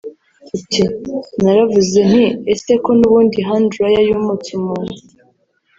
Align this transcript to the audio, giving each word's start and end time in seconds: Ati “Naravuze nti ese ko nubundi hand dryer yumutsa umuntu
Ati 0.55 0.81
“Naravuze 1.41 1.99
nti 2.09 2.25
ese 2.53 2.71
ko 2.83 2.89
nubundi 2.97 3.39
hand 3.47 3.65
dryer 3.73 4.05
yumutsa 4.09 4.49
umuntu 4.59 4.93